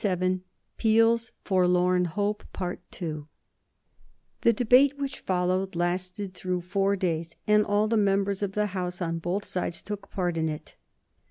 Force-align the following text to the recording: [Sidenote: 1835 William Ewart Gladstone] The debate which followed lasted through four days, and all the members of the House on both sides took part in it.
[Sidenote: 0.01 0.39
1835 0.81 1.69
William 1.69 2.11
Ewart 2.15 2.49
Gladstone] 2.53 3.27
The 4.41 4.51
debate 4.51 4.97
which 4.97 5.19
followed 5.19 5.75
lasted 5.75 6.33
through 6.33 6.61
four 6.61 6.95
days, 6.95 7.35
and 7.45 7.63
all 7.63 7.87
the 7.87 7.97
members 7.97 8.41
of 8.41 8.53
the 8.53 8.65
House 8.73 8.99
on 8.99 9.19
both 9.19 9.45
sides 9.45 9.83
took 9.83 10.09
part 10.09 10.37
in 10.37 10.49
it. 10.49 10.75